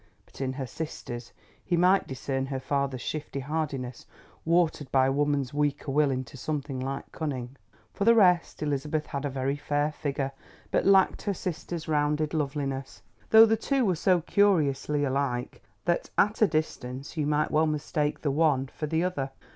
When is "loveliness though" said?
12.33-13.45